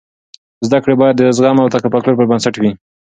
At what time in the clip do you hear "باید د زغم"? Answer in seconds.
1.01-1.57